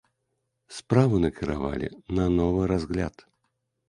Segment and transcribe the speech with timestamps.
[0.77, 1.89] Справу накіравалі
[2.21, 3.15] на новы разгляд.